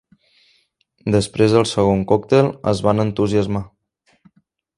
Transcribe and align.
Després 1.15 1.53
del 1.57 1.67
segon 1.73 2.01
còctel 2.13 2.49
es 2.73 2.83
van 2.89 3.05
entusiasmar. 3.05 3.63